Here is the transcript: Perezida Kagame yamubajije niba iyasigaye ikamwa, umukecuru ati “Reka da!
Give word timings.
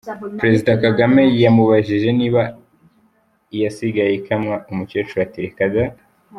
Perezida 0.41 0.71
Kagame 0.83 1.21
yamubajije 1.43 2.07
niba 2.19 2.41
iyasigaye 3.55 4.11
ikamwa, 4.19 4.55
umukecuru 4.71 5.19
ati 5.25 5.37
“Reka 5.45 5.65
da! 5.73 5.85